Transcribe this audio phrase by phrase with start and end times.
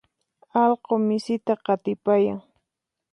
[0.61, 2.39] allqu misita qatipayan.